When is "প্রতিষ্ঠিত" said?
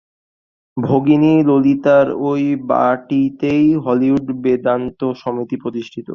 5.63-6.07